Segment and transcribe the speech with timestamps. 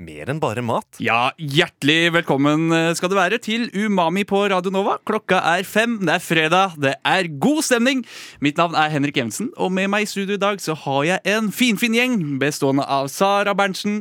[0.00, 0.96] Mer enn bare mat?
[1.04, 4.94] Ja, hjertelig velkommen skal du være til Umami på Radio Nova.
[5.04, 8.00] Klokka er fem, det er fredag, det er god stemning.
[8.40, 11.34] Mitt navn er Henrik Evensen, og med meg i studio i dag så har jeg
[11.34, 14.00] en finfin gjeng bestående av Sara Berntsen,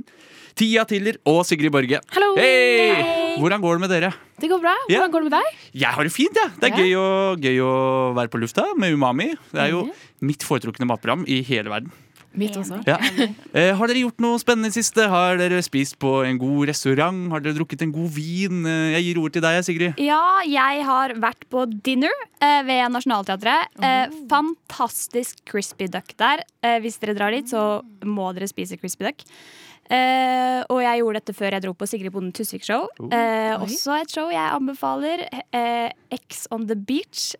[0.59, 1.99] Tia Tiller og Sigrid Borge.
[2.15, 2.31] Hallo!
[2.39, 2.95] Hey!
[2.95, 3.35] Hey!
[3.39, 4.13] Hvordan går det med dere?
[4.39, 4.73] Det går bra.
[4.87, 5.63] Hvordan Hvordan går det med deg?
[5.83, 6.55] Jeg har det fint, jeg.
[6.59, 6.83] Det er Ja.
[6.83, 7.07] gøy, å,
[7.43, 7.75] gøy å
[8.15, 9.33] være på lufta med Umami.
[9.51, 9.89] Det er jo
[10.23, 11.91] mitt foretrukne matprogram i hele verden.
[12.37, 12.77] Mitt også.
[12.85, 12.97] Ja.
[13.57, 15.07] Eh, har dere gjort noe spennende i siste?
[15.09, 17.23] Har dere spist på en god restaurant?
[17.33, 18.59] Har dere drukket en god vin?
[18.69, 19.97] Eh, Jeg gir ord til deg, Sigrid.
[20.03, 23.73] Ja, jeg har vært på dinner eh, ved Nationaltheatret.
[23.81, 26.45] Eh, fantastisk crispy duck der.
[26.61, 29.25] Eh, hvis dere drar dit, så må dere spise crispy duck.
[29.89, 32.83] Uh, og jeg gjorde dette før jeg dro på Sigrid Bonden Tusvik-show.
[33.01, 33.63] Uh, Oi.
[33.65, 35.23] også et show jeg anbefaler.
[35.49, 37.31] Uh, X on the beach.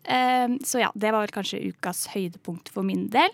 [0.66, 3.30] Så ja, det var vel kanskje ukas høydepunkt for min del.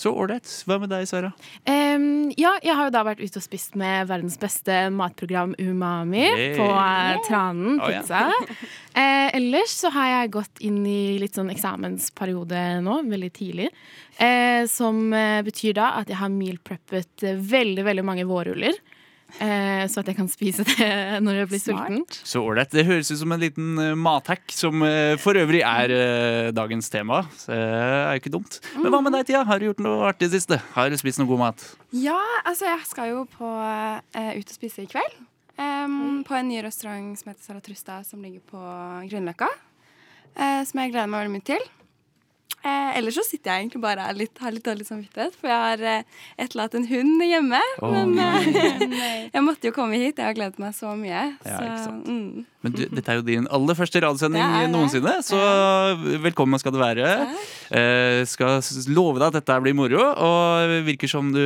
[0.00, 0.48] Så ålreit.
[0.64, 1.28] Hva med deg, Sara?
[1.68, 6.22] Um, ja, jeg har jo da vært ute og spist med verdens beste matprogram Umami
[6.24, 6.54] Hey.
[6.56, 8.00] på eh, Tranen Oh, ja.
[8.00, 8.22] pizza.
[9.02, 13.68] eh, ellers så har jeg gått inn i litt sånn eksamensperiode nå, veldig tidlig.
[14.20, 15.10] Uh, som
[15.44, 18.80] betyr da at jeg har meal preppet veldig, veldig mange vårruller.
[19.38, 20.88] Eh, så at jeg kan spise det
[21.24, 21.86] når jeg blir Smart.
[21.92, 22.26] sulten.
[22.32, 22.72] Så ålreit.
[22.74, 26.90] Det høres ut som en liten eh, mathack, som eh, for øvrig er eh, dagens
[26.90, 27.22] tema.
[27.38, 28.58] Så det er jo ikke dumt.
[28.76, 29.44] Men hva med deg, Tia?
[29.46, 30.60] Har du gjort noe artig i det siste?
[30.74, 31.64] Har du spist noe god mat?
[31.96, 33.48] Ja, altså jeg skal jo på
[34.18, 35.18] eh, ut og spise i kveld.
[35.60, 38.60] em, på en ny restaurant som heter Salatrusta, som ligger på
[39.10, 39.48] Grünerløkka.
[40.30, 41.64] Uh, som jeg gleder meg veldig mye til.
[42.60, 45.60] Eh, ellers så sitter jeg egentlig bare og litt, har litt dårlig samvittighet, for jeg
[45.64, 47.60] har eh, etterlatt en hund hjemme.
[47.80, 47.94] Oh.
[47.94, 50.20] Men eh, jeg måtte jo komme hit.
[50.20, 51.22] Jeg har gledet meg så mye.
[51.40, 52.10] Ja, så, ikke sant.
[52.10, 52.44] Mm.
[52.60, 55.38] Men du, dette er jo din aller første radiosending noensinne, så
[56.20, 57.08] velkommen skal du være.
[57.72, 58.60] Eh, skal
[58.92, 61.40] love deg at dette blir moro, og virker som du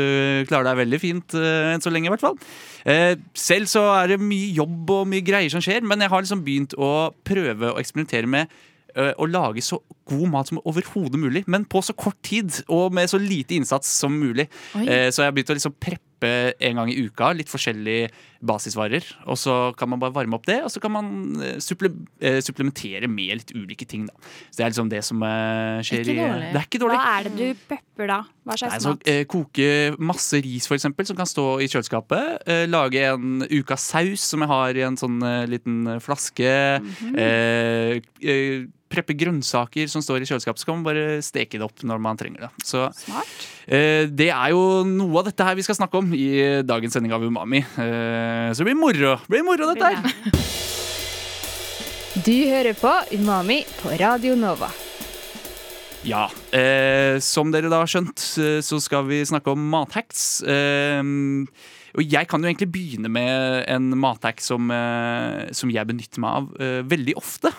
[0.50, 2.38] klarer deg veldig fint eh, enn så lenge, i hvert fall.
[2.82, 6.26] Eh, selv så er det mye jobb og mye greier som skjer, men jeg har
[6.26, 8.62] liksom begynt å prøve å eksperimentere med
[8.94, 13.08] å lage så god mat som overhodet mulig, men på så kort tid og med
[13.10, 14.48] så lite innsats som mulig.
[14.76, 14.86] Oi.
[14.86, 18.10] Eh, Så jeg har begynt å liksom preppe en gang i uka litt forskjellige
[18.44, 19.06] basisvarer.
[19.30, 21.08] Og så kan man bare varme opp det, og så kan man
[21.42, 21.90] eh, supple
[22.20, 24.04] eh, supplementere med litt ulike ting.
[24.10, 24.14] Da.
[24.50, 26.28] Så det er liksom det som eh, skjer Ikke i.
[26.52, 27.00] Det er ikke dårlig.
[27.00, 28.20] Hva er det du pepper da?
[28.44, 29.08] Hva Nei, slags så, mat?
[29.08, 29.68] eh, koke
[30.04, 32.44] masse ris, for eksempel, som kan stå i kjøleskapet.
[32.50, 36.54] Eh, lage en ukas saus som jeg har i en sånn eh, liten flaske.
[36.84, 37.14] Mhm.
[37.18, 41.80] eh, eh, preppe grønnsaker som står i kjøleskapet, så kan man bare steke det opp
[41.82, 42.50] når man trenger det.
[42.62, 43.32] Så Smart.
[43.66, 46.28] eh, det er jo noe av dette her vi skal snakke om i
[46.62, 47.64] dagens sending av Umami.
[47.64, 49.16] Eh, så det blir moro.
[49.24, 50.42] Det blir moro, dette her.
[52.24, 54.70] Du hører på Umami på Radio Nova.
[56.04, 60.42] Ja, eh, som dere da har skjønt, eh, så skal vi snakke om mathacks.
[60.44, 61.00] Eh,
[61.94, 66.38] og jeg kan jo egentlig begynne med en mathack som, eh, som jeg benytter meg
[66.40, 67.52] av eh, veldig ofte.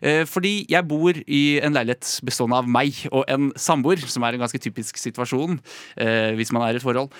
[0.00, 4.36] Eh, fordi jeg bor i en leilighet bestående av meg og en samboer, som er
[4.36, 5.58] en ganske typisk situasjon
[5.92, 7.12] hvis man er i et forhold.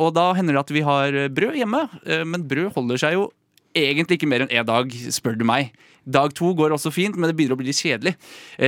[0.00, 1.80] Og da hender det at vi har brød hjemme,
[2.26, 3.24] men brød holder seg jo
[3.76, 5.72] egentlig ikke mer enn én dag, spør du meg.
[6.06, 8.14] Dag to går også fint, men det begynner å bli litt kjedelig.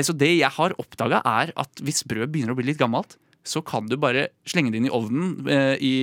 [0.05, 3.17] Så det jeg har oppdaga, er at hvis brød begynner å bli litt gammelt,
[3.47, 5.47] så kan du bare slenge det inn i ovnen
[5.81, 5.95] i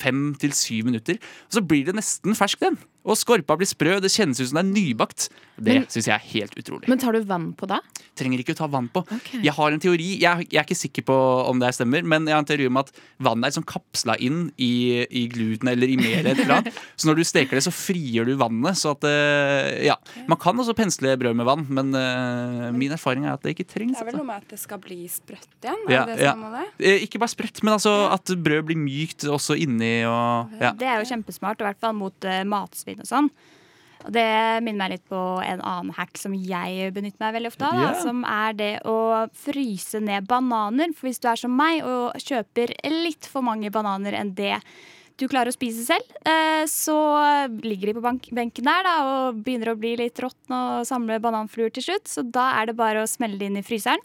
[0.00, 1.20] fem til syv minutter.
[1.48, 2.78] Og så blir det nesten fersk, den.
[3.04, 5.28] Og skorpa blir sprø, det kjennes ut som det er nybakt.
[5.60, 6.90] Det syns jeg er helt utrolig.
[6.90, 7.80] Men tar du vann på det?
[8.18, 9.02] Trenger ikke å ta vann på.
[9.06, 9.40] Okay.
[9.46, 11.16] Jeg har en teori, jeg, jeg er ikke sikker på
[11.50, 12.90] om det stemmer, men jeg har en teori om at
[13.22, 16.20] vannet er liksom kapsla inn i, i gluten eller i melet.
[16.20, 16.80] eller et eller annet.
[17.00, 18.78] Så når du steker det, så frigjør du vannet.
[18.80, 19.96] Så at eh, Ja.
[20.30, 23.68] Man kan også pensle brød med vann, men uh, min erfaring er at det ikke
[23.70, 23.96] trengs.
[23.96, 24.24] Det er vel altså.
[24.24, 25.86] noe med at det skal bli sprøtt igjen?
[25.90, 26.34] Ja, er ja.
[26.34, 26.66] det?
[26.78, 30.74] Eh, Ikke bare sprøtt, men altså at brød blir mykt også inni og ja.
[30.76, 33.32] Det er jo kjempesmart, i hvert fall mot uh, matsvinn og sånn.
[34.06, 34.26] Og det
[34.64, 37.80] minner meg litt på en annen hack som jeg benytter meg veldig ofte av.
[37.80, 38.96] Da, som er det å
[39.36, 40.94] fryse ned bananer.
[40.96, 44.56] For hvis du er som meg og kjøper litt for mange bananer enn det
[45.20, 46.96] du klarer å spise selv, eh, så
[47.60, 51.20] ligger de på bank benken der da, og begynner å bli litt råtne og samle
[51.20, 52.08] bananfluer til slutt.
[52.08, 54.00] Så da er det bare å smelle de inn i fryseren.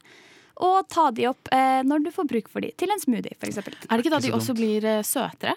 [0.65, 3.59] Og ta de opp eh, når du får bruk for de, til en smoothie f.eks.
[3.59, 5.55] Er det ikke da de også blir eh, søtere?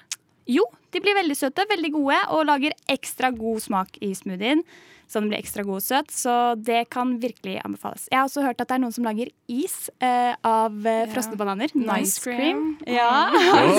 [0.48, 0.64] Jo,
[0.94, 4.64] de blir veldig søte, veldig gode, og lager ekstra god smak i smoothien.
[5.08, 8.04] Så den blir ekstra god og søt, så det kan virkelig anbefales.
[8.12, 11.38] Jeg har også hørt at det er noen som lager is eh, av eh, frosne
[11.40, 11.72] bananer.
[11.72, 12.76] Nice cream.
[12.84, 13.32] Ja.
[13.32, 13.78] Oh.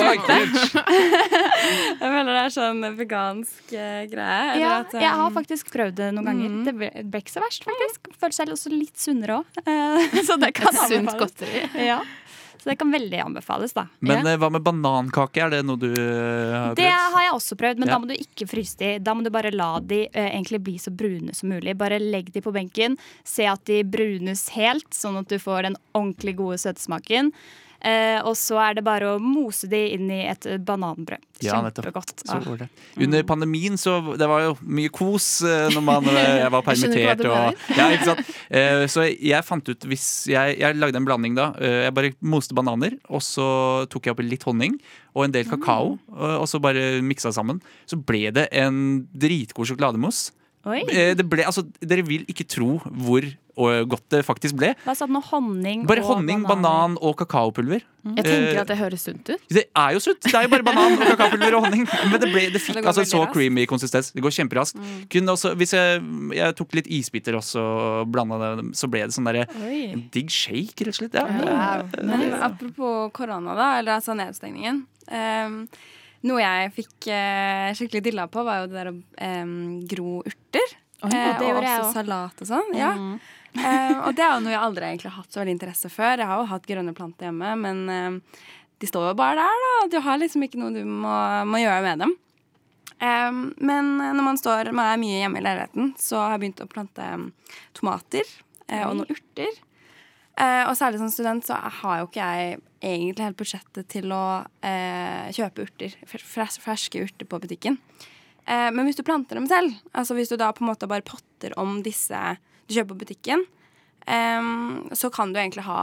[2.00, 4.56] Jeg føler det er sånn vegansk eh, greie.
[4.56, 6.50] eller Ja, at, jeg har um, faktisk prøvd det noen ganger.
[6.50, 6.64] Mm.
[6.66, 6.90] Det ble,
[7.22, 8.10] ikke så verst, faktisk.
[8.18, 9.62] Føler seg også litt sunnere òg.
[10.26, 11.62] Så det kan Et sunt godteri.
[11.86, 12.00] Ja.
[12.60, 13.86] Så det kan veldig anbefales, da.
[14.04, 14.32] Men ja.
[14.34, 15.40] eh, hva med banankake?
[15.46, 16.76] Er det noe du har prøvd?
[16.76, 17.94] Det har jeg også prøvd, men Ja.
[17.94, 18.90] da må du ikke fryse de.
[19.00, 21.72] Da må du bare la de eh, egentlig bli så brune som mulig.
[21.80, 25.76] Bare legg de på benken, se at de brunes helt, sånn at du får den
[25.96, 27.32] ordentlig gode søtesmaken.
[27.80, 31.22] Eh, og så er det bare å mose de inn i et bananbrød.
[31.40, 31.54] Ja.
[31.62, 32.20] Kjempegodt.
[32.26, 32.56] Så Ah.
[32.60, 32.68] det.
[33.00, 36.76] Under pandemien så det var jo mye kos eh, når man, eh, jeg var Jeg
[36.76, 37.22] skjønner hva permittert.
[37.22, 38.16] du Og, ja?
[38.50, 41.52] Eh, Så jeg fant ut hvis jeg, jeg lagde en blanding da.
[41.58, 44.76] Jeg bare moste bananer, og så tok jeg oppi litt honning
[45.14, 45.98] og en del kakao.
[46.12, 47.62] og- Og så bare miksa sammen.
[47.86, 50.32] Så ble det en dritgod sjokolademousse.
[50.68, 50.82] Oi.
[50.92, 54.74] Eh, Det ble, altså, dere vil ikke tro hvor eh, godt det faktisk ble.
[54.84, 55.22] Hva sa du nå?
[55.30, 57.80] Honning Bare og honning, banan, banan og kakaopulver.
[58.16, 59.40] Jeg tenker Eh, at det høres sunt ut.
[59.52, 60.20] det er jo sunt!
[60.24, 61.86] Det er jo bare banan og kakaopulver og honning.
[62.12, 63.32] Men det, ble, det fikk Det altså så raskt.
[63.36, 64.12] creamy konsistens.
[64.12, 64.76] Det går kjemperaskt.
[65.12, 66.00] Kunne også, hvis jeg,
[66.36, 69.46] jeg tok litt isbiter også og blanda det, så ble det sånn derre
[70.12, 71.16] digg shake, rett og slett.
[71.16, 71.84] Ja.
[72.04, 74.84] Men apropos korona, da, eller altså nedstengningen.
[75.08, 75.64] ehm,
[76.28, 78.94] noe jeg fikk eh, skikkelig dilla på, var jo det der å
[79.26, 79.52] eh,
[79.90, 80.76] gro urter.
[81.00, 81.92] ja, Eh, og også også.
[81.96, 82.74] salat og sånn.
[82.76, 82.90] Ja.
[83.56, 86.18] Ehm, og det er jo noe jeg aldri egentlig har hatt så veldig interesse før.
[86.20, 88.20] Jeg har jo hatt grønne planter hjemme, men
[88.78, 89.72] de står jo bare der, da.
[89.94, 91.14] Du har liksom ikke noe du må,
[91.48, 92.12] må gjøre med dem.
[93.00, 96.62] Ehm, men når man står man er mye hjemme i leiligheten, så har jeg begynt
[96.66, 97.08] å plante
[97.80, 98.28] tomater
[98.68, 99.56] eh, og noen urter.
[100.40, 104.20] Eh, og særlig som student så har jo ikke jeg egentlig helt budsjettet til å
[104.64, 107.76] eh, kjøpe urter, fers ferske urter på butikken.
[108.48, 111.04] Eh, men hvis du planter dem selv, altså hvis du da på en måte bare
[111.04, 112.16] potter om disse
[112.70, 113.44] du kjøper på butikken,
[114.08, 114.48] eh,
[114.96, 115.80] så kan du egentlig ha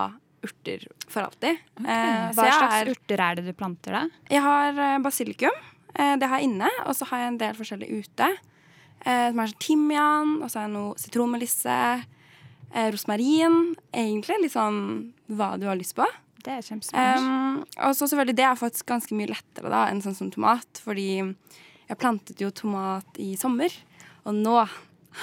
[0.48, 1.62] urter for alltid.
[1.84, 4.04] Eh, Hva slags er- urter er det du planter, da?
[4.32, 5.54] jeg har eh, basilikum.
[5.98, 6.70] Eh, det har jeg inne.
[6.86, 8.28] Og så har jeg en del forskjellige ute.
[9.06, 11.78] Eh, som er sånn timian, og så har jeg noe sitronmelisse.
[12.74, 13.76] Eh, rosmarin.
[13.96, 14.80] Egentlig litt sånn
[15.32, 16.08] hva du har lyst på.
[16.44, 17.22] Det er kjempespennende.
[17.22, 20.82] Um, og så selvfølgelig det er faktisk ganske mye lettere da enn sånn som tomat.
[20.84, 23.74] Fordi jeg plantet jo tomat i sommer,
[24.28, 24.60] og nå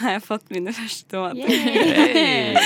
[0.00, 2.58] har jeg fått mine første tomater.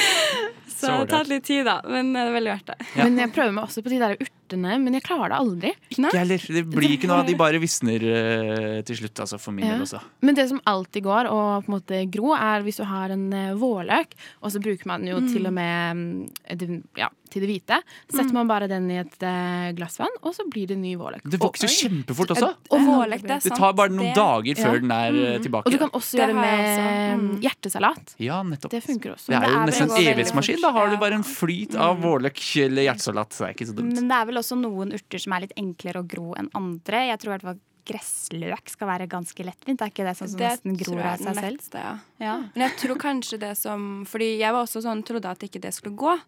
[0.79, 2.77] Så det har tatt litt tid, da, men det er veldig verdt det.
[2.95, 3.07] Ja.
[3.09, 5.73] Men jeg prøver meg også på de der urtene, men jeg klarer det aldri.
[5.91, 6.39] Ikke heller.
[6.39, 9.75] Det blir ikke noe av de bare visner uh, til slutt, altså, for min Ja.
[9.75, 10.01] del også.
[10.23, 13.33] Men det som alltid går å på en måte gro, er hvis du har en
[13.33, 17.83] eh, vårløk, og så bruker man jo til og med mm, ja, til det hvite.
[18.09, 21.27] Setter man bare den i et eh, glass vann, og så blir det ny vårløk.
[21.29, 22.51] Det vokser jo kjempefort også.
[22.71, 24.81] Og vårløk, det er Det tar bare noen det- dager før Ja.
[24.81, 25.67] den er eh, tilbake.
[25.67, 26.89] Og du kan også Det gjøre det med også.
[27.19, 27.29] Mm.
[27.29, 28.15] mm, hjertesalat.
[28.19, 28.71] Ja, nettopp.
[28.71, 29.27] Det funker også.
[29.29, 30.61] Det er det jo er nesten en evighetsmaskin.
[30.63, 33.29] Da har du bare en flyt av vårløk eller hjertesalat.
[33.37, 33.95] Det er ikke så dumt.
[33.95, 37.07] Men det er vel også noen urter som er litt enklere å gro enn andre.
[37.11, 39.81] Jeg tror i hvert fall gressløk skal være ganske lettvint.
[39.81, 41.47] Er ikke det sånn som Det nesten gror av seg selv?
[41.47, 41.95] letteste, ja.
[42.21, 42.35] Ja.
[42.55, 45.73] Men jeg tror kanskje det som Fordi jeg var også sånn, trodde at ikke det
[45.77, 46.19] skulle gå.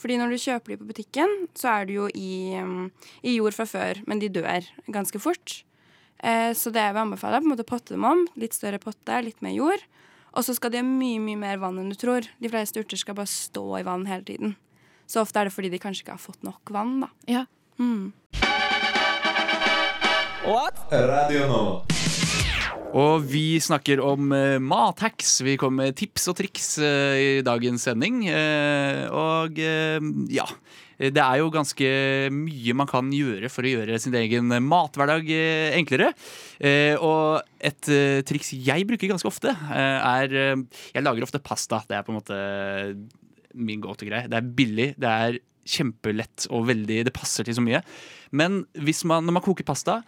[0.00, 2.88] Fordi når du kjøper de på butikken, så er du jo i, um,
[3.22, 5.62] i jord fra før, men de dør ganske fort.
[6.24, 8.24] Eh, så det jeg vil anbefale, er på en måte å potte dem om.
[8.40, 9.84] Litt større potte, litt mer jord.
[10.32, 12.24] Og så skal de ha mye mye mer vann enn du tror.
[12.40, 14.56] De fleste urter skal bare stå i vann hele tiden.
[15.12, 17.10] Så ofte er det fordi de kanskje ikke har fått nok vann, da.
[17.28, 17.44] Ja.
[17.76, 18.12] Mm.
[20.92, 21.64] Radio nå.
[22.92, 25.38] Og vi snakker om eh, mathacks.
[25.44, 28.24] Vi kommer med tips og triks eh, i dagens sending.
[28.28, 30.00] Eh, og eh,
[30.32, 30.48] ja.
[31.02, 31.88] Det er jo ganske
[32.30, 36.12] mye man kan gjøre for å gjøre sin egen mathverdag eh, enklere.
[36.60, 40.36] Eh, og et eh, triks jeg bruker ganske ofte, eh, er
[40.92, 41.80] Jeg lager ofte pasta.
[41.88, 42.38] Det er på en måte
[43.54, 44.28] min go to-greie.
[44.30, 47.82] Det er billig, det er kjempelett og veldig Det passer til så mye.
[48.34, 50.00] Men hvis man, når man koker pasta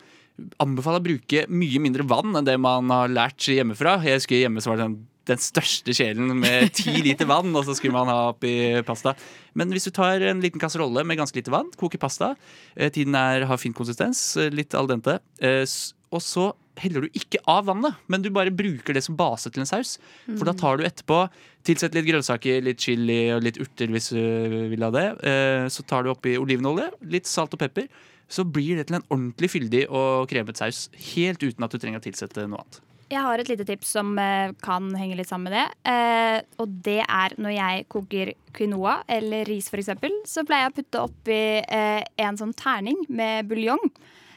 [0.62, 4.00] anbefaler å bruke mye mindre vann enn det man har lært hjemmefra.
[4.02, 7.64] Jeg husker hjemme så var det sånn den største kjelen med ti liter vann, og
[7.64, 9.14] så skulle man ha oppi pasta.
[9.56, 12.34] Men hvis du tar en liten kasserolle med ganske lite vann, koker pasta,
[12.76, 15.64] eh, tiden er, har fin konsistens, eh, litt al dente, eh,
[16.12, 16.50] og så
[16.80, 19.96] heller du ikke av vannet, men du bare bruker det som base til en saus.
[20.26, 21.20] For da tar du etterpå,
[21.64, 25.04] tilsett litt grønnsaker, litt chili og litt urter hvis du vil ha det.
[25.22, 27.86] Eh, Så tar du oppi olivenolje, litt salt og pepper.
[28.28, 32.00] Så blir det til en ordentlig fyldig og kremet saus, helt uten at du trenger
[32.00, 32.80] å tilsette noe annet.
[33.12, 35.92] Jeg har et lite tips som eh, kan henge litt sammen med det.
[35.92, 39.92] Eh, og det er når jeg koker quinoa eller ris f.eks.,
[40.26, 43.84] så pleier jeg å putte oppi en sånn terning med buljong.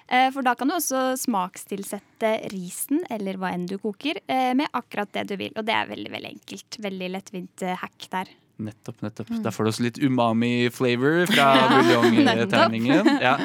[0.10, 4.68] Eh, For da kan du også smakstilsette risen, eller hva enn du koker, eh, med
[4.74, 5.52] akkurat det du vil.
[5.58, 6.78] Og det er veldig veldig enkelt.
[6.86, 8.32] Veldig lettvint eh, hack der.
[8.58, 9.28] Nettopp, nettopp.
[9.46, 13.12] Da får du også litt umami-flavor fra buljongterningen.
[13.22, 13.36] Ja.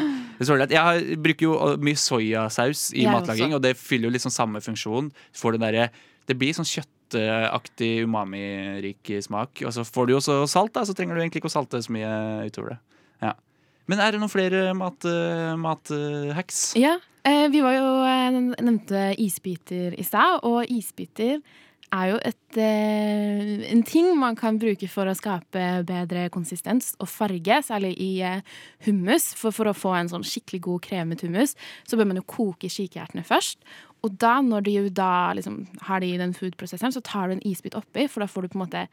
[0.42, 1.52] Jeg bruker jo
[1.84, 3.58] mye soyasaus i Jeg matlaging, også.
[3.60, 5.10] og det fyller jo liksom samme funksjon.
[5.12, 5.90] Du Får den derre-
[6.26, 9.60] det blir sånn kjøttaktig umami-rik smak.
[9.66, 11.82] Og så får du jo også salt, da, så trenger du egentlig ikke å salte
[11.82, 12.78] så mye utover det.
[13.26, 13.32] Ja.
[13.90, 15.58] Men er det noen flere mathacks?
[15.62, 16.96] Mat, uh, Ja,
[17.26, 21.40] eh, vi var jo eh, nevnte isbiter i stad, og isbiter
[21.92, 27.08] er jo et, eh, en ting man kan bruke for å skape bedre konsistens og
[27.12, 28.40] farge, særlig i eh,
[28.86, 29.32] hummus.
[29.36, 32.70] For, for å få en sånn skikkelig god kremet hummus, så bør man jo koke
[32.72, 33.60] kikærtene først.
[34.02, 37.76] Og da, når du da liksom har de den food-prosesseren, så tar du en isbit
[37.78, 38.86] oppi, for da får du på en måte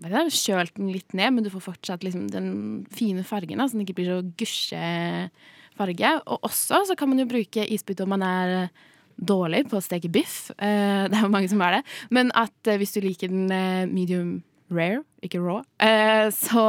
[0.00, 3.98] kjølt den litt ned, men du får fortsatt liksom den fine fargen, så den ikke
[4.00, 6.14] blir så gusjefarge.
[6.26, 8.70] Og også så kan man jo bruke isbit om man er
[9.20, 10.50] dårlig på å steke biff.
[10.56, 11.82] Eh, det er jo mange som er det.
[12.10, 14.40] Men at eh, hvis du liker den eh, medium
[14.70, 15.64] rare, ikke raw,
[16.30, 16.62] så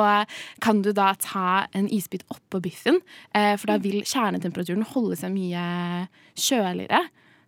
[0.59, 2.97] kan du da ta en isbit oppå biffen.
[3.29, 7.03] For da vil kjernetemperaturen holde seg mye kjøligere.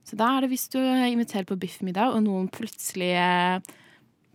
[0.06, 3.16] Så da er det hvis du inviterer på biffmiddag, og noen plutselig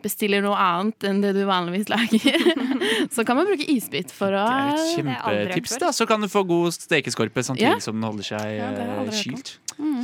[0.03, 2.39] bestiller noe annet enn det du vanligvis lager,
[3.15, 5.79] så kan man bruke isbit for å Det er et kjempetips.
[5.83, 7.79] da Så kan du få god stekeskorpe samtidig Ja.
[7.83, 9.09] som den holder seg Ja, kylt.
[9.09, 9.59] eh, kylt.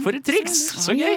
[0.04, 0.58] For et triks!
[0.84, 1.14] Så gøy!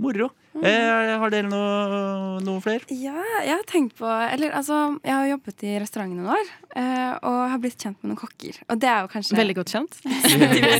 [0.00, 0.30] Moro.
[0.62, 2.84] Eh, har dere noe, noe flere?
[2.92, 7.12] Ja, jeg har tenkt på Eller altså, jeg har jobbet i restaurant noen år, eh,
[7.24, 8.60] og har blitt kjent med noen kokker.
[8.68, 9.96] Og det er jo kanskje Veldig godt kjent.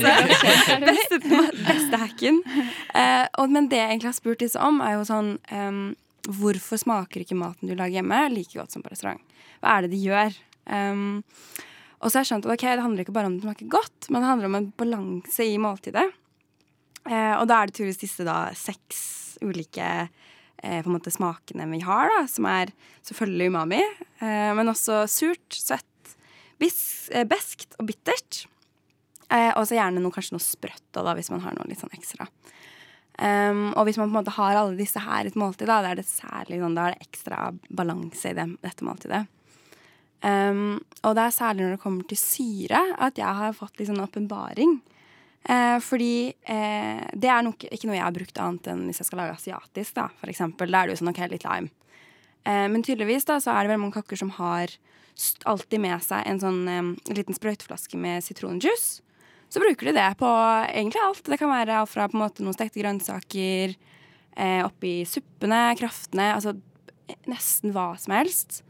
[0.89, 1.19] beste,
[1.67, 2.41] beste hacken.
[2.93, 5.81] Eh, og, men det jeg egentlig har spurt disse om, er jo sånn em,
[6.23, 9.21] Hvorfor smaker ikke maten du lager hjemme, like godt som på restaurant?
[9.59, 10.35] Hva er det de gjør?
[10.63, 11.23] Um,
[12.03, 14.09] og så har jeg skjønt at okay, det handler ikke bare om det smaker godt,
[14.09, 16.05] men det handler om en balanse i måltidet.
[17.07, 19.01] Eh, og da er det turist disse da seks
[19.43, 19.87] ulike
[20.63, 22.71] eh, på en måte smakene vi har, da, som er
[23.07, 23.81] selvfølgelig umami,
[24.23, 26.15] eh, men også surt, søtt,
[26.63, 28.45] eh, beskt og bittert.
[29.31, 31.95] Eh, og så gjerne noe, kanskje noe sprøtt da, hvis man har noe litt sånn
[31.95, 32.27] ekstra.
[33.13, 35.81] Um, og hvis man på en måte har alle disse her i et måltid, da,
[35.85, 39.25] da er det særlig sånn, da er det ekstra balanse i det, dette måltidet.
[40.23, 43.91] Um, og det er særlig når det kommer til syre, at jeg har fått litt
[43.91, 44.79] sånn åpenbaring.
[45.43, 49.09] Eh, fordi eh, det er nok, ikke noe jeg har brukt annet enn hvis jeg
[49.09, 49.95] skal lage asiatisk.
[49.97, 50.71] da, for eksempel.
[50.71, 51.71] Da er det jo sånn ok, litt lime.
[52.47, 54.71] Eh, men tydeligvis da, så er det veldig mange kakker som har
[55.45, 59.03] alltid med seg en sånn eh, liten sprøyteflaske med sitronjuice.
[59.53, 60.29] Så bruker de det på
[60.73, 61.23] egentlig alt.
[61.29, 63.75] Det kan være alt fra på en måte noen stekte grønnsaker,
[64.35, 66.55] eh, oppi suppene, kraftene, altså
[67.29, 68.63] nesten hva som helst.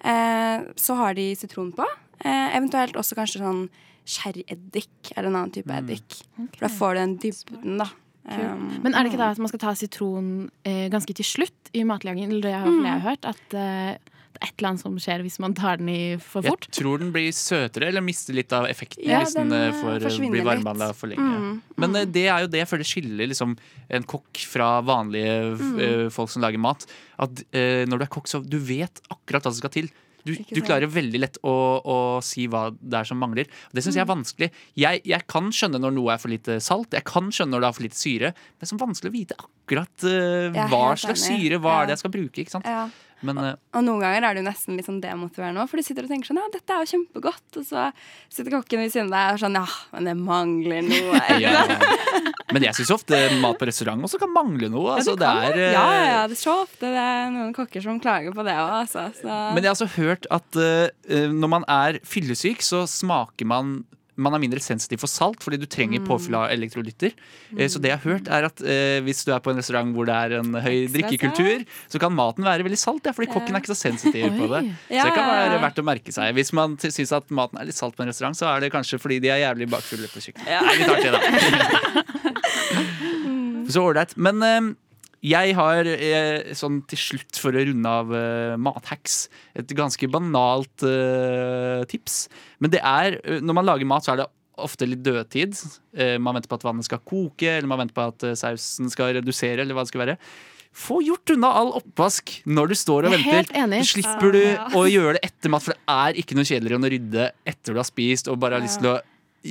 [0.00, 1.84] Eh, så har de sitron på.
[2.24, 3.66] Eh, eventuelt også kanskje sånn
[4.08, 6.16] sherryeddik eller en annen type eddik.
[6.38, 7.88] For da får du den dybden, da.
[8.22, 10.26] Um, Men er det ikke da at man skal ta sitron
[10.64, 12.30] eh, ganske til slutt i matlagingen?
[12.30, 12.84] Eller det har Mm.
[12.86, 13.98] jeg hørt, at eh,
[14.42, 17.30] et eller annet som skjer hvis man tar den i for Jeg tror den blir
[17.32, 20.40] søtere, eller mister litt av effekten Ja, hvis den, den, eh, eh, får forsvinner bli
[20.42, 20.48] litt.
[20.50, 21.38] varmebehandla for lenge.
[21.38, 23.56] Mm, Men eh, det er jo det jeg føler skiller liksom,
[23.88, 25.74] en kokk fra vanlige Mm.
[25.80, 26.86] eh, folk som lager mat.
[27.18, 29.90] At eh, når du er kokk, så du vet akkurat hva som skal til.
[30.24, 33.48] Du, du klarer veldig lett å, å si hva det er som mangler.
[33.74, 34.12] Det syns jeg er Mm.
[34.22, 34.50] vanskelig.
[34.78, 37.68] Jeg, jeg kan skjønne når noe er for lite salt, jeg kan skjønne når det
[37.68, 38.30] er for lite syre.
[38.30, 41.80] Men det er vanskelig å vite akkurat uh, hva slags syre, hva Ja.
[41.82, 42.38] er det jeg skal bruke.
[42.44, 42.64] Ikke sant?
[42.70, 42.84] ja.
[43.26, 45.86] Men og, Og noen ganger er det jo nesten litt sånn demotiverende òg, for du
[45.86, 47.86] sitter og tenker sånn ja, dette er jo kjempegodt, og så
[48.32, 49.64] sitter kokken ved siden av deg og er sånn ja,
[49.94, 51.22] men det mangler noe.
[51.44, 51.62] ja.
[52.52, 54.98] Men jeg syns ofte mat på restaurant også kan mangle noe.
[54.98, 57.84] Altså, det er, eh, ja, ja, ja, det er så ofte det er noen kokker
[57.84, 59.08] som klager på det òg, altså.
[59.16, 59.30] Så.
[59.30, 63.82] Men jeg har også hørt at eh, eh, når man er fyllesyk, så smaker man
[64.16, 66.06] man er mindre sensitiv for salt fordi du trenger Mm.
[66.08, 67.12] påfyll av elektrolytter.
[67.52, 67.62] Mm.
[67.68, 70.04] Så det jeg har hørt er at eh, hvis du er på en restaurant hvor
[70.08, 73.54] det er en høy Ekstra drikkekultur, så kan maten være veldig salt, ja, fordi kokken
[73.56, 74.62] er ikke så sensitiv på det.
[74.90, 76.34] Så det kan være verdt å merke seg.
[76.36, 78.98] Hvis man syns at maten er litt salt på en restaurant, så er det kanskje
[79.00, 80.48] fordi de er jævlig bakfulle på kjøkkenet.
[80.50, 81.20] Ja, litt artig, da.
[83.72, 84.16] Så ålreit.
[84.16, 84.60] Men eh,
[85.22, 90.82] jeg har eh, sånn til slutt, for å runde av eh, mathacks, et ganske banalt
[90.88, 92.24] eh, tips.
[92.58, 94.30] Men det er Når man lager mat, så er det
[94.62, 95.54] ofte litt dødtid.
[95.96, 98.90] Eh, man venter på at vannet skal koke, eller man venter på at eh, sausen
[98.92, 100.18] skal redusere, eller hva det skal være.
[100.72, 103.38] Få gjort unna all oppvask når du står og er venter.
[103.38, 103.80] helt enig.
[103.84, 104.42] Så slipper du
[104.78, 107.74] å gjøre det etter mat, for det er ikke noe kjedeligere enn å rydde etter
[107.76, 108.98] du har spist og bare har lyst til å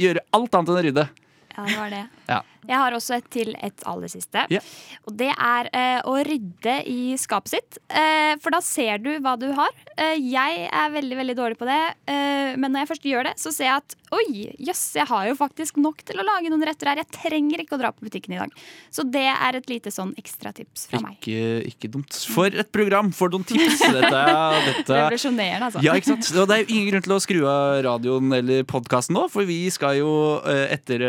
[0.01, 1.05] gjøre alt annet enn å rydde.
[1.51, 2.01] Ja, det var det.
[2.31, 2.39] Ja.
[2.67, 4.43] Jeg har også et til et aller siste.
[4.51, 4.65] Yeah.
[5.09, 7.79] Og det er eh, å rydde i skapet sitt.
[7.89, 9.71] Eh, for da ser du hva du har.
[9.95, 11.81] Eh, jeg er veldig veldig dårlig på det.
[12.11, 14.25] Eh, men når jeg først gjør det, så ser jeg at oi,
[14.59, 17.01] jøss, jeg har jo faktisk nok til å lage noen retter her.
[17.01, 18.53] Jeg trenger ikke å dra på butikken i dag.
[18.93, 21.17] Så det er et lite sånn ekstratips fra meg.
[21.21, 22.19] Ikke, ikke dumt.
[22.35, 23.13] For et program!
[23.15, 23.81] For noen tips!
[24.01, 24.21] Dette,
[24.65, 25.81] dette Revolusjonerende, altså.
[25.83, 26.29] Ja, ikke sant?
[26.39, 29.47] Og det er jo ingen grunn til å skru av radioen eller podkasten nå, for
[29.47, 30.11] vi skal jo
[30.47, 31.03] eh, etter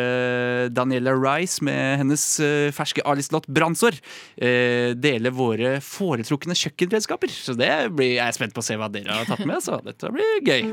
[0.75, 3.99] Daniela Daniela Rice med hennes eh, ferske A-listelåt 'Brannsår'
[4.37, 7.33] eh, dele våre foretrukne kjøkkenredskaper.
[7.33, 9.81] Så det blir, jeg er spent på å se hva dere har tatt med, så
[9.83, 10.71] dette blir gøy.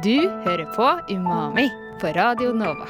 [0.00, 0.16] Du
[0.46, 1.68] hører på Umami
[2.00, 2.88] på Radio Nova.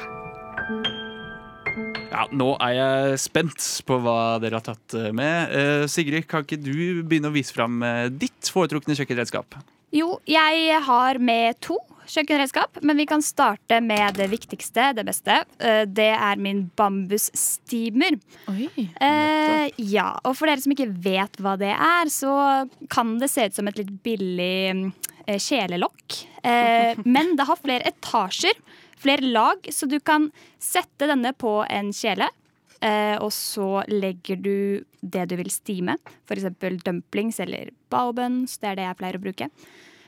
[2.11, 5.51] Ja, Nå er jeg spent på hva dere har tatt eh, med.
[5.51, 7.83] Uh, Sigrid, kan ikke du begynne å vise fram
[8.15, 9.59] ditt foretrukne kjøkkenredskap?
[9.91, 11.75] Jo, jeg har med to
[12.09, 15.41] kjøkkenredskap, men vi kan starte med det viktigste, det beste.
[15.59, 18.17] Eh, Det er min bambussteamer.
[18.51, 18.69] Oi.
[18.77, 22.33] Eh, ja, og for dere som ikke vet hva det er, så
[22.89, 24.91] kan det se ut som et litt billig
[25.27, 26.21] eh, kjelelokk.
[26.43, 28.57] Eh, men det har flere etasjer,
[29.01, 30.29] flere lag, så du kan
[30.61, 32.29] sette denne på en kjele.
[32.81, 34.55] Eh, og så legger du
[35.01, 36.47] det du vil stime, f.eks.
[36.81, 38.57] dumplings eller baobuns.
[38.57, 39.49] Det er det jeg pleier å bruke.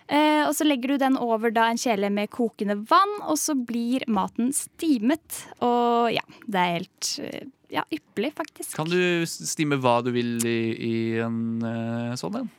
[0.07, 3.55] Eh, og så legger du den over da en kjele med kokende vann, og så
[3.55, 5.43] blir maten stimet.
[5.63, 8.75] Og ja, det er helt eh, ja, ypperlig, faktisk.
[8.77, 12.51] Kan du stime hva du vil i, i en eh, sånn en?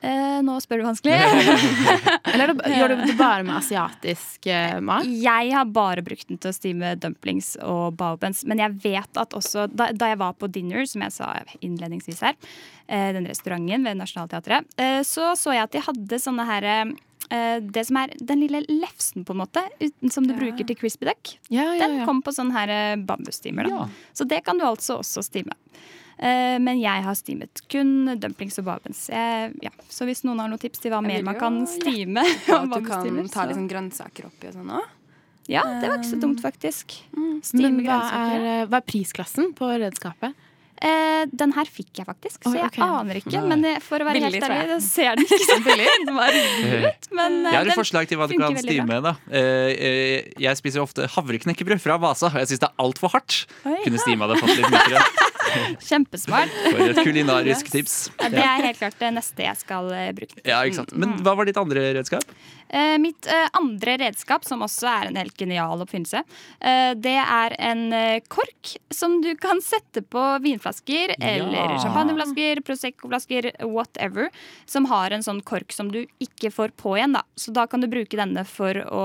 [0.00, 1.16] Eh, nå spør du vanskelig.
[2.32, 5.08] Eller er gjør du det bare med asiatisk eh, mat?
[5.10, 8.44] Jeg har bare brukt den til å stime dumplings og baobens.
[8.46, 12.22] Men jeg vet at også da, da jeg var på dinner, som jeg sa innledningsvis
[12.28, 12.38] her,
[12.86, 17.58] eh, den restauranten ved Nationaltheatret, eh, så så jeg at de hadde sånne her eh,
[17.60, 20.38] det som er den lille lefsen, på en måte, uten, som du Ja.
[20.38, 21.34] bruker til crispy duck.
[21.50, 23.66] Ja, ja, Den kom på sånne her eh.
[23.68, 23.88] Ja.
[24.14, 25.58] Så det kan du altså også stime.
[26.18, 29.04] Eh, men jeg har stimet kun dumplings og babens.
[29.08, 29.70] Jeg- Ja.
[29.88, 32.80] Så hvis noen har noen tips til hva mer man kan stime Og at du
[32.82, 34.84] kan bambusstimer, ta liksom grønnsaker oppi og sånn òg.
[35.48, 36.92] Ja, det var ikke så dumt, faktisk.
[37.16, 37.40] Mm.
[37.54, 40.34] Men hva er, eh, hva er prisklassen på redskapet?
[40.80, 42.76] Eh, den her fikk jeg faktisk, så Oi, jeg ok.
[42.84, 43.40] aner ikke.
[43.48, 44.58] Men det, for å være Billig, helt jeg.
[44.68, 47.08] ærlig, så ser den ikke så billig ut.
[47.18, 49.00] Men eh, Jeg har et forslag til hva du kan stime.
[49.02, 53.10] da Eh, eh, Jeg spiser ofte havreknekkebrød fra Vasa, og jeg syns det er altfor
[53.16, 53.46] hardt.
[53.66, 53.78] Oi.
[53.86, 55.02] Kunne stima det fått litt mykere.
[55.88, 56.52] Kjempesmart.
[56.68, 57.96] For et kulinarisk tips.
[58.18, 60.40] Ja, Det er helt klart det neste jeg skal eh, bruke.
[60.44, 62.24] Ja, ikke sant Men hva var ditt andre redskap?
[62.68, 67.54] Uh, mitt uh, andre redskap, som også er en helt genial oppfinnelse, uh, det er
[67.64, 67.86] en
[68.28, 74.28] kork som du kan sette på vinflasker eller champagneflasker, Prosecco-flasker, whatever,
[74.68, 77.16] som har en sånn kork som du ikke får på igjen.
[77.16, 77.24] Da.
[77.40, 79.04] Så da kan du bruke denne for å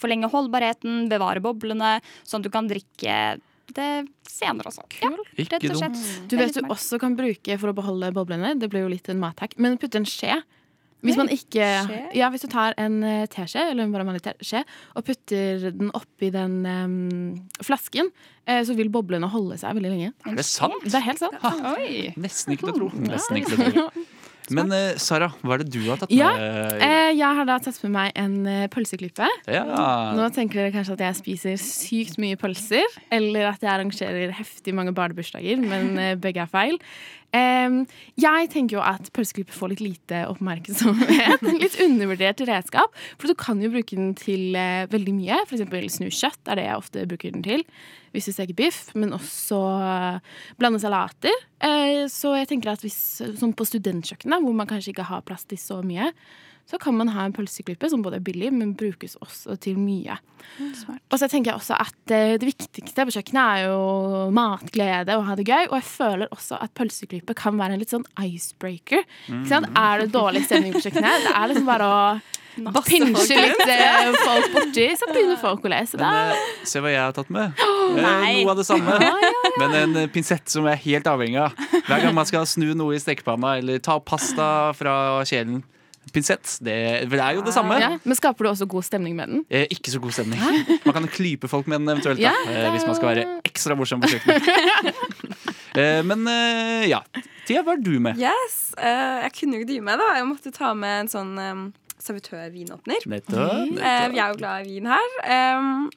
[0.00, 3.18] forlenge holdbarheten, bevare boblene, sånn at du kan drikke
[3.76, 3.90] det
[4.28, 4.84] senere også.
[5.00, 6.02] Ja, rett og slett.
[6.30, 8.54] Du vet du også kan bruke for å beholde boblene.
[8.60, 9.56] Det blir jo litt en mathack.
[9.60, 10.42] Men putte en skje.
[11.04, 11.98] Hvis man ikke skje?
[12.16, 14.62] Ja, hvis du tar en eh, teskje eller en bare vanlig skje
[14.96, 18.08] og putter den oppi den um, flasken,
[18.48, 20.14] eh, så vil boblene holde seg veldig lenge.
[20.24, 20.80] Er det sant?
[20.86, 21.44] Det er helt sant.
[21.74, 22.14] Oi.
[22.16, 22.90] Nesten ikke til å tro.
[23.04, 24.04] Nesten ikke til å tro.
[24.52, 26.18] Men uh, Sara, hva er det du har tatt med?
[26.18, 26.82] Ja, uh.
[26.84, 29.28] Eh, jeg har da tatt med meg en eh, pølseklype.
[29.48, 29.64] ja.
[30.16, 34.76] Nå tenker dere kanskje at jeg spiser sykt mye pølser, eller at jeg arrangerer heftig
[34.76, 36.80] mange barnebursdager, men eh, begge er feil.
[37.34, 41.42] Jeg tenker jo at pølseklype får litt lite oppmerksomhet.
[41.42, 42.94] En litt undervurdert redskap.
[43.18, 45.40] For du kan jo bruke den til eh, veldig mye.
[45.44, 47.66] Eksempel snu kjøtt er det jeg ofte bruker den til.
[48.14, 51.44] Hvis du steker biff, men også eh, blande salater.
[51.58, 53.00] Eh, så jeg tenker at hvis,
[53.40, 56.12] som på studentkjøkkenet, hvor man kanskje ikke har plass til så mye,
[56.70, 60.16] så kan man ha en pølseklype som både er billig, men brukes også til mye.
[61.12, 65.26] Og så tenker jeg også at eh, det viktigste på kjøkkenet er jo matglede og
[65.28, 65.66] ha det gøy.
[65.70, 69.04] Og jeg føler også at pølseklype kan være en litt sånn icebreaker.
[69.28, 69.68] Ikke sant?
[69.76, 71.28] Er det dårlig stemning på kjøkkenet?
[71.28, 75.80] Det er liksom bare å pinsje litt eh, folk borti, så begynner folk å le.
[75.90, 77.60] Så Men eh, se hva jeg har tatt med.
[77.66, 78.98] Oh, noe av det samme.
[79.60, 81.58] Men en pinsett som jeg er helt avhengig av.
[81.88, 84.48] Hver gang man skal snu noe i stekepanna eller ta pasta
[84.78, 84.96] fra
[85.28, 85.62] kjelen.
[86.12, 86.58] Pinsett.
[86.62, 86.74] Det,
[87.10, 87.78] det er jo det samme.
[87.80, 87.92] ja.
[88.04, 89.44] Men skaper du også god stemning med den?
[89.48, 90.40] Eh, ikke så god stemning.
[90.84, 93.74] Man kan klype folk med den eventuelt, da, Ja, eh, hvis man skal være ekstra
[93.78, 94.94] morsom på kjøkkenet.
[95.74, 97.00] Eh, men eh, ja.
[97.48, 98.14] Tia, hva er du med?
[98.22, 98.76] Yes.
[98.78, 100.04] eh, jeg kunne jo ikke dy meg, da.
[100.20, 101.64] Jeg måtte ta med en sånn um,
[101.98, 103.02] servitørvinåpner.
[103.10, 103.72] Nettopp.
[103.74, 105.16] Eh, vi er jo glad i vin her.
[105.58, 105.88] Um,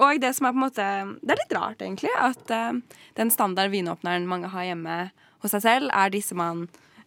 [0.00, 0.86] og det som er på en måte
[1.20, 2.80] Det er litt rart, egentlig, at um,
[3.20, 4.96] den standard vinåpneren mange har hjemme
[5.44, 6.64] hos seg selv, er disse man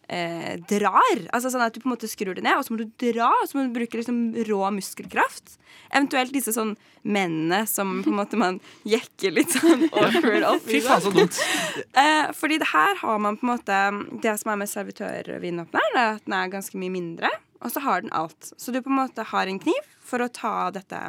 [0.10, 1.19] eh, drar.
[1.32, 3.30] Altså sånn at du på en måte skrur det ned, og så må du dra,
[3.30, 4.19] og så må du bruke liksom
[4.50, 5.56] rå muskelkraft.
[5.93, 6.76] Eventuelt disse sånn
[7.08, 8.58] mennene som på en måte man
[8.93, 10.65] jekker litt sånn awkward opp.
[10.67, 11.39] Fy faen, så dumt.
[12.00, 13.76] Eh, fordi det her har man på en måte
[14.24, 17.30] Det som er med servitørvinåpneren, er at den er ganske mye mindre,
[17.63, 18.52] og så har den alt.
[18.60, 21.00] Så du på en måte har en kniv for å ta dette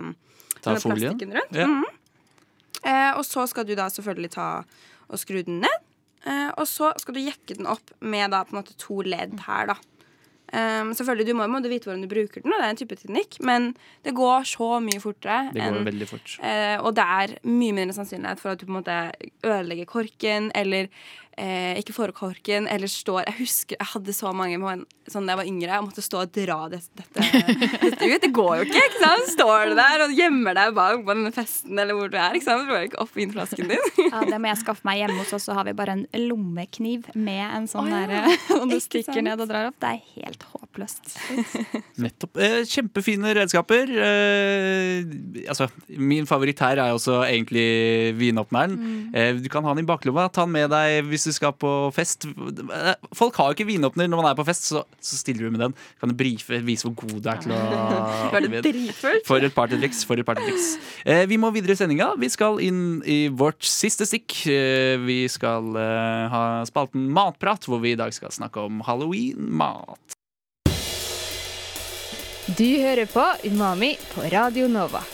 [0.60, 1.16] Ta folien.
[1.16, 1.56] plastikken rundt.
[1.56, 1.66] Ja.
[1.66, 1.84] Mhm.
[2.84, 4.48] eh, og så skal du da selvfølgelig ta
[5.10, 5.86] og skru den ned.
[6.26, 9.78] Eh, og så skal du jekke den opp med da måte to ledd her, da.
[10.50, 12.96] Um, selvfølgelig, Du må, jo vite hvordan du bruker den, og det er en type
[12.98, 13.68] teknikk, men
[14.02, 15.52] det går så mye fortere.
[15.54, 16.32] Det går enn- veldig fort.
[16.42, 18.96] Uh, og det er mye mindre sannsynlighet for at du på en måte
[19.46, 20.88] ødelegger korken, eller
[21.40, 24.58] eh, ikke får korken, eller står Jeg husker jeg hadde så mange
[25.10, 27.24] sånn da jeg var yngre, jeg måtte stå og dra det, dette,
[27.80, 28.20] dette ut.
[28.22, 29.30] Det går jo ikke, ikke sant?
[29.34, 32.46] Står du der og gjemmer deg bak på denne festen eller hvor du er, ikke
[32.46, 32.68] sant?
[32.68, 33.88] Får ikke opp vinflasken din.
[34.10, 35.48] Ja, det må jeg skaffe meg hjemme hos oss.
[35.50, 38.04] Så har vi bare en lommekniv med en sånn ja.
[38.10, 39.26] der, og du stikker sant?
[39.26, 39.78] ned og drar opp.
[39.82, 41.14] Det er helt håpløst.
[42.04, 42.40] Nettopp.
[42.40, 43.90] Eh, kjempefine redskaper.
[43.90, 48.78] Eh, altså, min favoritt her er også egentlig vinåpneren.
[49.14, 50.28] Eh, du kan ha den i baklomma.
[50.30, 52.26] Ta den med deg hvis du skal på fest.
[52.26, 55.54] Eh, Folk har jo ikke vinåpner når man er på fest, så, så stiller du
[55.54, 55.74] med den.
[56.00, 57.60] Kan du brife, vise hvor god du er til å?
[59.28, 60.04] For et partytriks.
[60.08, 60.70] For et partytriks.
[61.04, 62.12] Eh, vi må videre i sendinga.
[62.20, 64.40] Vi skal inn i vårt siste stikk.
[64.50, 70.16] Eh, vi skal eh, ha spalten Matprat, hvor vi i dag skal snakke om halloween-mat.
[72.58, 75.04] Du hører på Umami på Radio Nova.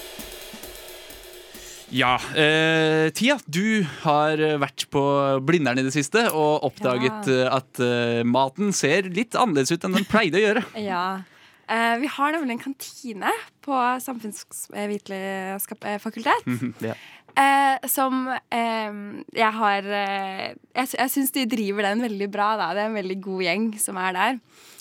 [1.94, 5.03] Ja, eh, Tia, du har eh, vært på
[5.46, 7.61] Blindern i det siste og oppdaget ja.
[7.61, 10.62] at eh, maten ser litt annerledes ut enn den pleide å gjøre.
[10.87, 11.22] Ja.
[11.66, 13.31] Eh, vi har nemlig en kantine
[13.64, 16.46] på Samfunnsvitenskapsfakultet.
[16.88, 16.94] ja.
[17.37, 18.92] Eh, som eh,
[19.37, 22.57] jeg har eh, Jeg, jeg syns de driver den veldig bra.
[22.59, 22.66] Da.
[22.75, 24.33] Det er en veldig god gjeng som er der.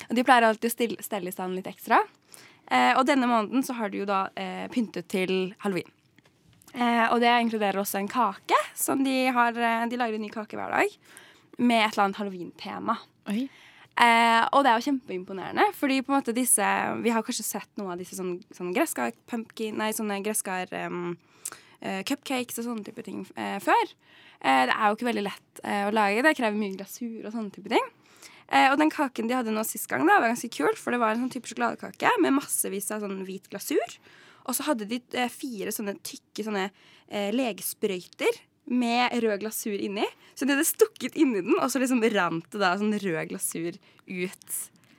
[0.10, 1.98] Og de pleier alltid å stille, stelle i stand litt ekstra.
[2.72, 5.32] Eh, og denne måneden så har de jo da eh, pyntet til
[5.65, 5.91] halloween.
[6.75, 8.57] Eh, og det inkluderer også en kake.
[8.75, 10.97] Som de, har, eh, de lager en ny kake hver dag
[11.57, 12.97] med et eller annet halloween-tema.
[13.31, 16.65] Eh, og det er jo kjempeimponerende, fordi på en måte disse
[16.99, 21.13] Vi har kanskje sett noe av disse sånne, sånne gresskar pumpkin Nei, sånne gresskar um,
[21.79, 23.93] uh, cupcakes og sånne type ting uh, før.
[24.43, 26.25] Eh, det er jo ikke veldig lett å lage.
[26.25, 27.88] Det krever mye glasur og sånne type ting.
[28.53, 31.01] Eh, og den kaken de hadde nå sist gang, da, var ganske kul, for det
[31.01, 33.97] var en sånn type sjokoladekake med massevis av sånn hvit glasur.
[34.45, 40.05] Og så hadde de eh, fire sånne tykke sånne eh, legesprøyter med rød glasur inni.
[40.38, 43.75] Så de hadde stukket inni den, og så liksom rant det da sånn rød glasur
[44.08, 44.55] ut.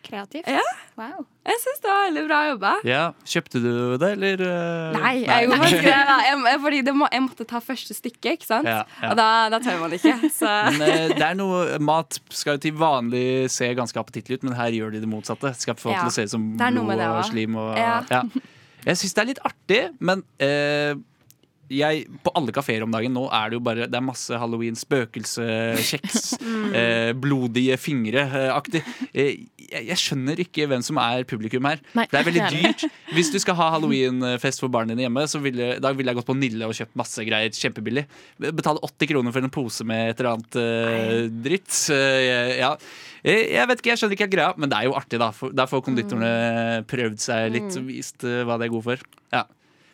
[0.06, 0.46] Kreativt.
[0.46, 0.62] Ja.
[0.94, 1.24] Wow.
[1.42, 2.70] Jeg syns det var veldig bra jobba.
[2.86, 4.42] Ja, Kjøpte du det, eller?
[4.46, 4.94] eh?
[5.00, 5.96] Nei, jeg gjorde ikke det.
[6.46, 8.68] Jeg, fordi det må, jeg måtte ta første stykke, ikke sant?
[8.70, 9.10] Ja, ja.
[9.10, 10.14] Og da, da tør man ikke.
[10.38, 14.46] Så Men eh, det er noe Mat skal jo til vanlig se ganske appetittlig ut,
[14.46, 15.50] men her gjør de det motsatte.
[15.58, 17.58] Skal få Ja, til å se ut som blod med det og slim.
[17.58, 18.22] Og, Ja.
[18.86, 20.94] Jeg syns det er litt artig, men eh,
[21.70, 24.76] jeg, på alle kafeer om dagen nå er det jo bare Det er masse halloween,
[24.78, 26.74] spøkelseskjeks, Mm.
[26.78, 28.80] eh, blodige fingre-aktig.
[29.12, 29.32] Eh,
[29.66, 31.80] jeg, jeg skjønner ikke hvem som er publikum her.
[31.98, 32.84] Nei, Det er veldig dyrt.
[33.16, 36.28] Hvis du skal ha halloweenfest for barna dine hjemme, så ville, da ville jeg gått
[36.28, 38.06] på Nille og kjøpt masse greier kjempebillig.
[38.38, 41.74] Betale 80 kroner for en pose med et eller annet eh, dritt.
[41.92, 42.72] Eh, ja.
[43.26, 45.18] Eh, Jeg vet ikke, jeg skjønner ikke helt greia, men det er jo artig.
[45.20, 46.32] da Der får konditorene
[46.86, 49.06] prøvd seg litt og vist eh, hva de er gode for.
[49.34, 49.44] Ja.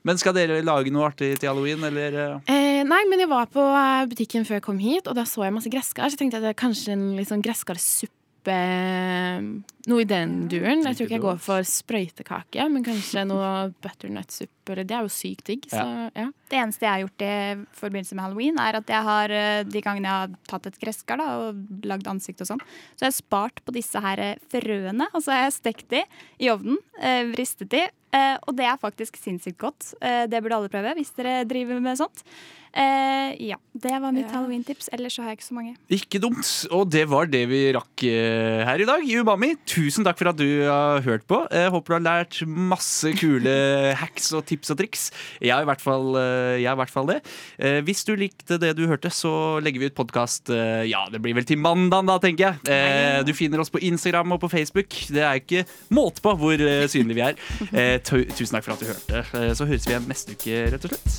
[0.06, 2.16] Men skal dere lage noe artig til halloween, eller?
[2.18, 2.50] eh?
[2.50, 5.46] Eh, nei, men jeg var på eh, butikken før jeg kom hit, og da så
[5.46, 6.10] jeg masse gresskar.
[6.10, 10.80] Så jeg tenkte at det er kanskje en litt sånn gresskarsuppe Noe i den duren.
[10.82, 14.82] Jeg tror ikke jeg går for sprøytekake, men kanskje noe butternut-suppe.
[14.82, 15.68] Det er jo sykt digg.
[15.70, 16.24] Så ja.
[16.50, 17.36] Det eneste jeg har gjort i
[17.78, 21.22] forbindelse med halloween, er at jeg har eh, de gangene jeg har tatt et gresskar
[21.22, 25.06] da, og lagd ansikt og sånn, så jeg har spart på disse her eh, frøene.
[25.14, 26.02] Og så har jeg stekt de
[26.42, 29.94] i ovnen, vristet ristet de, eh, og det er faktisk sinnssykt godt.
[30.01, 32.25] Eh, det burde alle prøve hvis dere driver med sånt.
[32.72, 34.38] Eh, ja, det var mitt Ja.
[34.38, 34.87] halloween-tips.
[34.96, 35.75] Ellers så har jeg ikke så mange.
[35.92, 36.48] Ikke dumt.
[36.72, 39.03] Og det var det vi rakk eh, her i dag.
[39.05, 41.42] Umami, tusen takk for at du har hørt på.
[41.53, 43.53] Jeg håper du har lært masse kule
[44.01, 45.03] hacks og tips og triks.
[45.44, 47.18] Jeg har i hvert fall, eh, jeg har i hvert fall det.
[47.61, 50.48] Eh, Hvis du likte det du hørte, så legger vi ut podkast
[50.88, 52.72] Ja, det blir vel til mandag, da, tenker jeg.
[52.72, 54.88] Eh, Du finner oss på Instagram og på Facebook.
[55.12, 57.37] Det er ikke måte på hvor eh, synlige vi er.
[58.04, 59.22] Tu- Tusen takk for at du hørte.
[59.38, 61.12] Eh, Så høres vi igjen neste uke, rett og slett.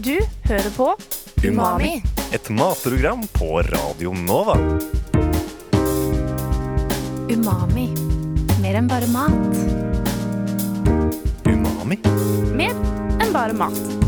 [0.00, 0.14] Du
[0.48, 0.92] hører på
[1.44, 2.02] Umami.
[2.32, 4.54] Et matprogram på Radio Nova.
[7.28, 7.88] Umami.
[8.62, 9.32] Mer enn bare mat.
[11.46, 11.98] Umami.
[12.58, 12.74] Mer
[13.20, 14.07] enn bare mat.